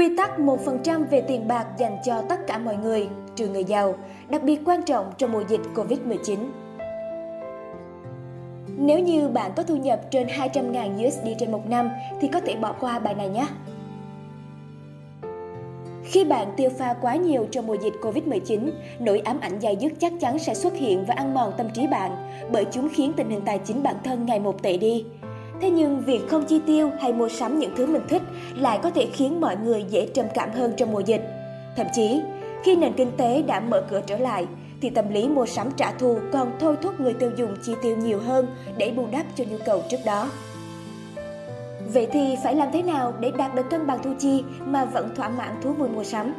Quy 0.00 0.16
tắc 0.16 0.38
1% 0.38 1.04
về 1.10 1.20
tiền 1.20 1.48
bạc 1.48 1.66
dành 1.78 1.96
cho 2.04 2.22
tất 2.28 2.46
cả 2.46 2.58
mọi 2.58 2.76
người, 2.76 3.08
trừ 3.36 3.48
người 3.48 3.64
giàu, 3.64 3.94
đặc 4.28 4.42
biệt 4.42 4.60
quan 4.64 4.82
trọng 4.82 5.12
trong 5.18 5.32
mùa 5.32 5.42
dịch 5.48 5.60
Covid-19. 5.74 6.36
Nếu 8.78 8.98
như 8.98 9.28
bạn 9.28 9.50
có 9.56 9.62
thu 9.62 9.76
nhập 9.76 10.00
trên 10.10 10.26
200.000 10.26 11.06
USD 11.06 11.28
trên 11.38 11.52
một 11.52 11.68
năm 11.68 11.90
thì 12.20 12.28
có 12.28 12.40
thể 12.40 12.56
bỏ 12.56 12.74
qua 12.80 12.98
bài 12.98 13.14
này 13.14 13.28
nhé. 13.28 13.46
Khi 16.04 16.24
bạn 16.24 16.48
tiêu 16.56 16.70
pha 16.78 16.94
quá 17.00 17.16
nhiều 17.16 17.46
trong 17.50 17.66
mùa 17.66 17.76
dịch 17.82 17.94
Covid-19, 18.02 18.70
nỗi 18.98 19.18
ám 19.18 19.40
ảnh 19.40 19.58
dài 19.58 19.76
dứt 19.80 19.92
chắc 19.98 20.12
chắn 20.20 20.38
sẽ 20.38 20.54
xuất 20.54 20.74
hiện 20.74 21.04
và 21.08 21.14
ăn 21.14 21.34
mòn 21.34 21.52
tâm 21.58 21.66
trí 21.74 21.86
bạn, 21.86 22.10
bởi 22.52 22.64
chúng 22.64 22.88
khiến 22.92 23.12
tình 23.16 23.30
hình 23.30 23.42
tài 23.44 23.58
chính 23.58 23.82
bản 23.82 23.96
thân 24.04 24.26
ngày 24.26 24.40
một 24.40 24.62
tệ 24.62 24.76
đi. 24.76 25.04
Thế 25.60 25.70
nhưng 25.70 26.00
việc 26.00 26.28
không 26.28 26.44
chi 26.44 26.60
tiêu 26.66 26.90
hay 27.00 27.12
mua 27.12 27.28
sắm 27.28 27.58
những 27.58 27.72
thứ 27.76 27.86
mình 27.86 28.02
thích 28.08 28.22
lại 28.54 28.78
có 28.82 28.90
thể 28.90 29.06
khiến 29.12 29.40
mọi 29.40 29.56
người 29.56 29.84
dễ 29.90 30.06
trầm 30.14 30.26
cảm 30.34 30.52
hơn 30.52 30.72
trong 30.76 30.92
mùa 30.92 31.00
dịch. 31.00 31.22
Thậm 31.76 31.86
chí, 31.92 32.20
khi 32.64 32.76
nền 32.76 32.92
kinh 32.92 33.10
tế 33.16 33.42
đã 33.42 33.60
mở 33.60 33.84
cửa 33.90 34.00
trở 34.06 34.18
lại, 34.18 34.46
thì 34.80 34.90
tâm 34.90 35.12
lý 35.12 35.28
mua 35.28 35.46
sắm 35.46 35.70
trả 35.76 35.92
thù 35.92 36.18
còn 36.32 36.52
thôi 36.60 36.76
thúc 36.82 37.00
người 37.00 37.14
tiêu 37.14 37.30
dùng 37.36 37.56
chi 37.62 37.72
tiêu 37.82 37.96
nhiều 37.96 38.20
hơn 38.20 38.46
để 38.76 38.90
bù 38.90 39.06
đắp 39.12 39.26
cho 39.36 39.44
nhu 39.50 39.56
cầu 39.64 39.82
trước 39.88 39.98
đó. 40.06 40.30
Vậy 41.92 42.08
thì 42.12 42.36
phải 42.44 42.54
làm 42.54 42.68
thế 42.72 42.82
nào 42.82 43.12
để 43.20 43.30
đạt 43.38 43.54
được 43.54 43.70
cân 43.70 43.86
bằng 43.86 43.98
thu 44.02 44.10
chi 44.18 44.44
mà 44.64 44.84
vẫn 44.84 45.14
thỏa 45.14 45.28
mãn 45.28 45.54
thú 45.62 45.72
vui 45.72 45.88
mua 45.88 46.04
sắm? 46.04 46.34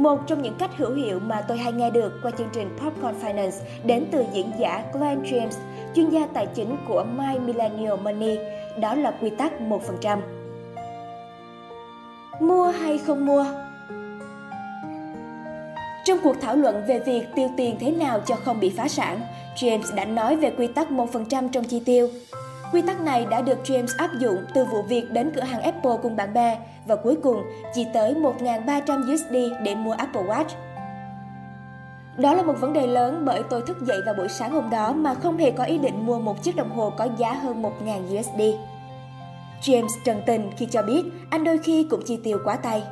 Một 0.00 0.26
trong 0.26 0.42
những 0.42 0.54
cách 0.58 0.70
hữu 0.76 0.94
hiệu 0.94 1.20
mà 1.20 1.42
tôi 1.48 1.58
hay 1.58 1.72
nghe 1.72 1.90
được 1.90 2.12
qua 2.22 2.30
chương 2.38 2.48
trình 2.52 2.68
Popcorn 2.78 3.14
Finance 3.22 3.60
đến 3.84 4.06
từ 4.10 4.24
diễn 4.32 4.50
giả 4.58 4.84
Glenn 4.92 5.22
James, 5.22 5.50
chuyên 5.94 6.10
gia 6.10 6.26
tài 6.26 6.46
chính 6.46 6.76
của 6.88 7.04
My 7.18 7.38
Millennial 7.38 8.00
Money, 8.02 8.38
đó 8.80 8.94
là 8.94 9.10
quy 9.20 9.30
tắc 9.30 9.52
1%. 9.60 10.18
Mua 12.40 12.66
hay 12.66 12.98
không 12.98 13.26
mua? 13.26 13.44
Trong 16.04 16.18
cuộc 16.22 16.36
thảo 16.40 16.56
luận 16.56 16.82
về 16.88 16.98
việc 16.98 17.22
tiêu 17.36 17.48
tiền 17.56 17.76
thế 17.80 17.90
nào 17.90 18.20
cho 18.26 18.36
không 18.44 18.60
bị 18.60 18.70
phá 18.70 18.88
sản, 18.88 19.20
James 19.56 19.94
đã 19.94 20.04
nói 20.04 20.36
về 20.36 20.50
quy 20.58 20.66
tắc 20.66 20.90
1% 20.90 21.48
trong 21.48 21.64
chi 21.64 21.82
tiêu. 21.84 22.08
Quy 22.72 22.82
tắc 22.82 23.00
này 23.00 23.26
đã 23.30 23.40
được 23.40 23.58
James 23.64 23.94
áp 23.98 24.10
dụng 24.18 24.44
từ 24.54 24.64
vụ 24.64 24.82
việc 24.82 25.10
đến 25.12 25.30
cửa 25.34 25.42
hàng 25.42 25.62
Apple 25.62 25.96
cùng 26.02 26.16
bạn 26.16 26.34
bè 26.34 26.58
và 26.86 26.96
cuối 26.96 27.16
cùng 27.22 27.42
chỉ 27.74 27.86
tới 27.94 28.14
1.300 28.14 29.14
USD 29.14 29.34
để 29.62 29.74
mua 29.74 29.92
Apple 29.92 30.22
Watch. 30.22 30.48
Đó 32.16 32.34
là 32.34 32.42
một 32.42 32.54
vấn 32.60 32.72
đề 32.72 32.86
lớn 32.86 33.22
bởi 33.24 33.42
tôi 33.50 33.62
thức 33.66 33.76
dậy 33.86 33.98
vào 34.06 34.14
buổi 34.14 34.28
sáng 34.28 34.52
hôm 34.52 34.70
đó 34.70 34.92
mà 34.92 35.14
không 35.14 35.36
hề 35.36 35.50
có 35.50 35.64
ý 35.64 35.78
định 35.78 36.06
mua 36.06 36.18
một 36.18 36.42
chiếc 36.42 36.56
đồng 36.56 36.70
hồ 36.70 36.90
có 36.90 37.08
giá 37.18 37.32
hơn 37.32 37.62
1.000 37.62 38.20
USD. 38.20 38.40
James 39.62 39.88
trần 40.04 40.22
tình 40.26 40.50
khi 40.56 40.66
cho 40.70 40.82
biết 40.82 41.02
anh 41.30 41.44
đôi 41.44 41.58
khi 41.58 41.86
cũng 41.90 42.02
chi 42.06 42.20
tiêu 42.24 42.38
quá 42.44 42.56
tay. 42.56 42.82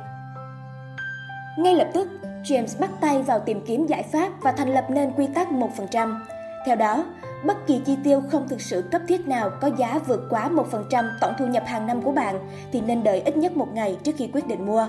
Ngay 1.57 1.75
lập 1.75 1.87
tức, 1.93 2.07
James 2.43 2.79
bắt 2.79 2.89
tay 3.01 3.21
vào 3.21 3.39
tìm 3.39 3.61
kiếm 3.65 3.85
giải 3.85 4.03
pháp 4.03 4.29
và 4.41 4.51
thành 4.51 4.73
lập 4.73 4.85
nên 4.89 5.11
quy 5.17 5.27
tắc 5.35 5.47
1%. 5.51 6.19
Theo 6.65 6.75
đó, 6.75 7.05
bất 7.43 7.67
kỳ 7.67 7.81
chi 7.85 7.97
tiêu 8.03 8.21
không 8.31 8.47
thực 8.47 8.61
sự 8.61 8.83
cấp 8.91 9.01
thiết 9.07 9.27
nào 9.27 9.51
có 9.61 9.69
giá 9.77 9.99
vượt 10.07 10.21
quá 10.29 10.49
1% 10.49 11.05
tổng 11.21 11.33
thu 11.39 11.47
nhập 11.47 11.63
hàng 11.65 11.87
năm 11.87 12.01
của 12.01 12.11
bạn 12.11 12.39
thì 12.71 12.81
nên 12.81 13.03
đợi 13.03 13.21
ít 13.21 13.37
nhất 13.37 13.57
một 13.57 13.67
ngày 13.73 13.97
trước 14.03 14.11
khi 14.17 14.29
quyết 14.33 14.47
định 14.47 14.65
mua. 14.65 14.87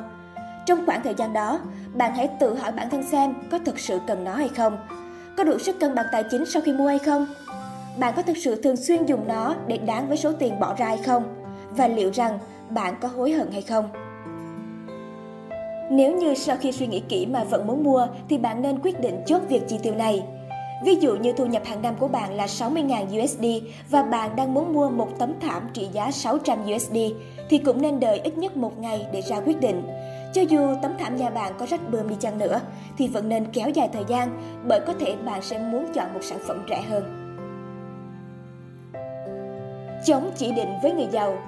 Trong 0.66 0.86
khoảng 0.86 1.02
thời 1.02 1.14
gian 1.14 1.32
đó, 1.32 1.60
bạn 1.94 2.14
hãy 2.14 2.28
tự 2.40 2.54
hỏi 2.54 2.72
bản 2.72 2.90
thân 2.90 3.02
xem 3.02 3.34
có 3.50 3.58
thực 3.58 3.78
sự 3.78 3.98
cần 4.06 4.24
nó 4.24 4.34
hay 4.34 4.48
không. 4.48 4.78
Có 5.36 5.44
đủ 5.44 5.58
sức 5.58 5.80
cân 5.80 5.94
bằng 5.94 6.06
tài 6.12 6.24
chính 6.30 6.46
sau 6.46 6.62
khi 6.62 6.72
mua 6.72 6.86
hay 6.86 6.98
không? 6.98 7.26
Bạn 7.98 8.12
có 8.16 8.22
thực 8.22 8.36
sự 8.36 8.62
thường 8.62 8.76
xuyên 8.76 9.06
dùng 9.06 9.28
nó 9.28 9.54
để 9.66 9.78
đáng 9.78 10.08
với 10.08 10.16
số 10.16 10.32
tiền 10.32 10.60
bỏ 10.60 10.74
ra 10.74 10.86
hay 10.86 10.98
không? 10.98 11.22
Và 11.70 11.88
liệu 11.88 12.10
rằng 12.14 12.38
bạn 12.70 12.94
có 13.00 13.08
hối 13.08 13.32
hận 13.32 13.52
hay 13.52 13.62
không? 13.62 13.88
Nếu 15.90 16.16
như 16.16 16.34
sau 16.34 16.56
khi 16.60 16.72
suy 16.72 16.86
nghĩ 16.86 17.02
kỹ 17.08 17.26
mà 17.26 17.44
vẫn 17.44 17.66
muốn 17.66 17.82
mua 17.82 18.06
thì 18.28 18.38
bạn 18.38 18.62
nên 18.62 18.80
quyết 18.82 19.00
định 19.00 19.22
chốt 19.26 19.42
việc 19.48 19.68
chi 19.68 19.78
tiêu 19.82 19.94
này. 19.94 20.22
Ví 20.82 20.94
dụ 20.94 21.16
như 21.16 21.32
thu 21.32 21.46
nhập 21.46 21.62
hàng 21.64 21.82
năm 21.82 21.94
của 21.98 22.08
bạn 22.08 22.34
là 22.34 22.46
60.000 22.46 23.24
USD 23.24 23.44
và 23.90 24.02
bạn 24.02 24.36
đang 24.36 24.54
muốn 24.54 24.72
mua 24.72 24.90
một 24.90 25.08
tấm 25.18 25.32
thảm 25.40 25.68
trị 25.72 25.88
giá 25.92 26.10
600 26.10 26.58
USD 26.74 26.96
thì 27.48 27.58
cũng 27.58 27.82
nên 27.82 28.00
đợi 28.00 28.18
ít 28.18 28.38
nhất 28.38 28.56
một 28.56 28.78
ngày 28.78 29.06
để 29.12 29.20
ra 29.20 29.40
quyết 29.40 29.60
định. 29.60 29.82
Cho 30.34 30.42
dù 30.42 30.74
tấm 30.82 30.92
thảm 30.98 31.16
nhà 31.16 31.30
bạn 31.30 31.52
có 31.58 31.66
rách 31.66 31.90
bơm 31.90 32.08
đi 32.08 32.14
chăng 32.20 32.38
nữa, 32.38 32.60
thì 32.98 33.08
vẫn 33.08 33.28
nên 33.28 33.46
kéo 33.52 33.68
dài 33.68 33.88
thời 33.92 34.04
gian 34.08 34.28
bởi 34.68 34.80
có 34.86 34.92
thể 35.00 35.16
bạn 35.16 35.42
sẽ 35.42 35.58
muốn 35.58 35.86
chọn 35.94 36.14
một 36.14 36.20
sản 36.22 36.38
phẩm 36.46 36.66
rẻ 36.70 36.82
hơn. 36.82 37.16
Chống 40.06 40.30
chỉ 40.36 40.52
định 40.52 40.68
với 40.82 40.92
người 40.92 41.08
giàu 41.12 41.38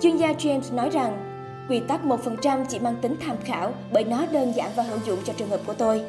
Chuyên 0.00 0.16
gia 0.16 0.32
James 0.32 0.74
nói 0.74 0.90
rằng, 0.90 1.30
Quy 1.68 1.80
tắc 1.80 2.00
1% 2.04 2.64
chỉ 2.68 2.78
mang 2.78 2.96
tính 3.02 3.16
tham 3.20 3.36
khảo 3.44 3.72
bởi 3.92 4.04
nó 4.04 4.26
đơn 4.32 4.52
giản 4.56 4.70
và 4.76 4.82
hữu 4.82 4.98
dụng 5.06 5.18
cho 5.24 5.32
trường 5.32 5.48
hợp 5.48 5.60
của 5.66 5.72
tôi. 5.72 6.02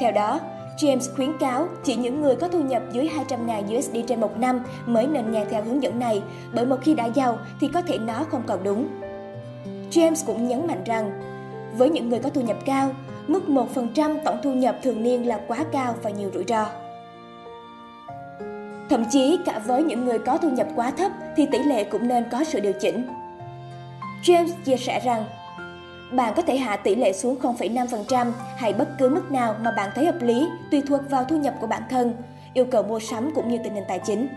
Theo 0.00 0.12
đó, 0.12 0.40
James 0.78 1.14
khuyến 1.16 1.38
cáo 1.38 1.68
chỉ 1.84 1.96
những 1.96 2.22
người 2.22 2.36
có 2.36 2.48
thu 2.48 2.60
nhập 2.60 2.82
dưới 2.92 3.10
200.000 3.28 3.78
USD 3.78 3.96
trên 4.08 4.20
một 4.20 4.38
năm 4.38 4.62
mới 4.86 5.06
nên 5.06 5.32
nghe 5.32 5.44
theo 5.50 5.64
hướng 5.64 5.82
dẫn 5.82 5.98
này, 5.98 6.22
bởi 6.54 6.66
một 6.66 6.76
khi 6.82 6.94
đã 6.94 7.04
giàu 7.04 7.38
thì 7.60 7.68
có 7.68 7.80
thể 7.80 7.98
nó 7.98 8.24
không 8.30 8.42
còn 8.46 8.64
đúng. 8.64 8.88
James 9.90 10.26
cũng 10.26 10.48
nhấn 10.48 10.66
mạnh 10.66 10.84
rằng, 10.84 11.20
với 11.76 11.90
những 11.90 12.08
người 12.08 12.18
có 12.18 12.28
thu 12.28 12.40
nhập 12.40 12.56
cao, 12.64 12.90
mức 13.26 13.42
1% 13.48 14.18
tổng 14.24 14.38
thu 14.42 14.52
nhập 14.52 14.76
thường 14.82 15.02
niên 15.02 15.28
là 15.28 15.40
quá 15.48 15.58
cao 15.72 15.94
và 16.02 16.10
nhiều 16.10 16.30
rủi 16.34 16.44
ro. 16.48 16.66
Thậm 18.90 19.04
chí 19.10 19.38
cả 19.44 19.58
với 19.66 19.82
những 19.82 20.04
người 20.04 20.18
có 20.18 20.38
thu 20.38 20.50
nhập 20.50 20.66
quá 20.76 20.90
thấp 20.90 21.12
thì 21.36 21.46
tỷ 21.52 21.58
lệ 21.58 21.84
cũng 21.84 22.08
nên 22.08 22.24
có 22.30 22.44
sự 22.44 22.60
điều 22.60 22.72
chỉnh. 22.80 23.08
James 24.22 24.48
chia 24.64 24.76
sẻ 24.76 25.00
rằng, 25.04 25.24
bạn 26.16 26.32
có 26.36 26.42
thể 26.42 26.56
hạ 26.56 26.76
tỷ 26.76 26.94
lệ 26.94 27.12
xuống 27.12 27.38
0,5% 27.42 28.32
hay 28.56 28.72
bất 28.72 28.88
cứ 28.98 29.08
mức 29.08 29.32
nào 29.32 29.54
mà 29.62 29.70
bạn 29.76 29.90
thấy 29.94 30.06
hợp 30.06 30.16
lý 30.20 30.48
tùy 30.70 30.82
thuộc 30.88 31.00
vào 31.10 31.24
thu 31.24 31.36
nhập 31.36 31.54
của 31.60 31.66
bản 31.66 31.82
thân, 31.90 32.14
yêu 32.54 32.64
cầu 32.64 32.82
mua 32.82 33.00
sắm 33.00 33.30
cũng 33.34 33.48
như 33.48 33.58
tình 33.64 33.74
hình 33.74 33.84
tài 33.88 33.98
chính. 33.98 34.28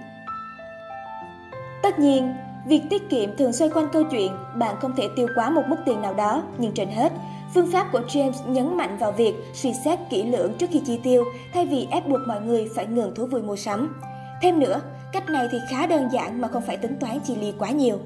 Tất 1.84 2.00
nhiên, 2.00 2.34
việc 2.66 2.82
tiết 2.90 3.10
kiệm 3.10 3.38
thường 3.38 3.54
xoay 3.54 3.70
quanh 3.70 3.88
câu 3.94 4.04
chuyện 4.04 4.32
bạn 4.56 4.76
không 4.80 4.96
thể 4.96 5.04
tiêu 5.16 5.28
quá 5.36 5.50
một 5.50 5.64
mức 5.68 5.78
tiền 5.86 6.02
nào 6.02 6.14
đó, 6.14 6.44
nhưng 6.58 6.72
trên 6.74 6.90
hết, 6.90 7.12
phương 7.54 7.72
pháp 7.72 7.88
của 7.92 8.02
James 8.08 8.32
nhấn 8.48 8.78
mạnh 8.78 8.98
vào 8.98 9.12
việc 9.12 9.34
suy 9.54 9.74
xét 9.74 10.00
kỹ 10.10 10.24
lưỡng 10.24 10.54
trước 10.58 10.70
khi 10.72 10.82
chi 10.86 11.00
tiêu 11.04 11.24
thay 11.54 11.66
vì 11.66 11.88
ép 11.92 12.08
buộc 12.08 12.20
mọi 12.28 12.42
người 12.42 12.70
phải 12.76 12.86
ngừng 12.86 13.16
thú 13.16 13.26
vui 13.26 13.42
mua 13.42 13.56
sắm. 13.56 14.02
Thêm 14.42 14.60
nữa, 14.60 14.82
cách 15.14 15.30
này 15.30 15.48
thì 15.52 15.58
khá 15.72 15.88
đơn 15.88 16.10
giản 16.12 16.42
mà 16.42 16.48
không 16.48 16.64
phải 16.68 16.78
tính 16.78 16.98
toán 17.00 17.20
chi 17.20 17.36
ly 17.36 17.54
quá 17.60 17.70
nhiều. 17.70 18.00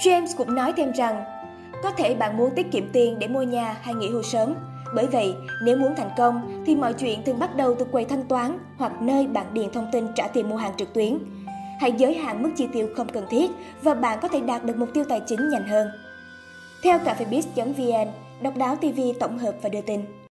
James 0.00 0.26
cũng 0.36 0.54
nói 0.54 0.72
thêm 0.76 0.92
rằng, 0.92 1.24
có 1.82 1.90
thể 1.90 2.14
bạn 2.14 2.36
muốn 2.36 2.50
tiết 2.54 2.72
kiệm 2.72 2.88
tiền 2.92 3.18
để 3.18 3.28
mua 3.28 3.42
nhà 3.42 3.76
hay 3.82 3.94
nghỉ 3.94 4.08
hưu 4.08 4.22
sớm. 4.22 4.54
Bởi 4.94 5.06
vậy, 5.06 5.34
nếu 5.62 5.76
muốn 5.76 5.94
thành 5.96 6.10
công 6.16 6.64
thì 6.66 6.76
mọi 6.76 6.92
chuyện 6.92 7.22
thường 7.22 7.38
bắt 7.38 7.56
đầu 7.56 7.74
từ 7.78 7.84
quầy 7.84 8.04
thanh 8.04 8.24
toán 8.24 8.58
hoặc 8.76 9.02
nơi 9.02 9.26
bạn 9.26 9.46
điền 9.52 9.70
thông 9.70 9.88
tin 9.92 10.06
trả 10.14 10.28
tiền 10.28 10.48
mua 10.48 10.56
hàng 10.56 10.72
trực 10.76 10.94
tuyến. 10.94 11.18
Hãy 11.80 11.92
giới 11.92 12.14
hạn 12.14 12.42
mức 12.42 12.50
chi 12.56 12.68
tiêu 12.72 12.88
không 12.96 13.08
cần 13.08 13.24
thiết 13.30 13.50
và 13.82 13.94
bạn 13.94 14.18
có 14.22 14.28
thể 14.28 14.40
đạt 14.40 14.64
được 14.64 14.76
mục 14.76 14.88
tiêu 14.94 15.04
tài 15.08 15.20
chính 15.26 15.48
nhanh 15.48 15.68
hơn. 15.68 15.88
Theo 16.82 16.98
cafebiz.vn, 16.98 18.08
độc 18.42 18.56
đáo 18.56 18.76
TV 18.76 19.00
tổng 19.20 19.38
hợp 19.38 19.52
và 19.62 19.68
đưa 19.68 19.80
tin. 19.80 20.27